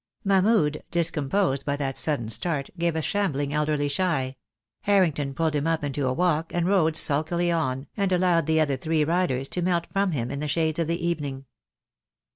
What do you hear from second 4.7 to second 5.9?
Harrington pulled him up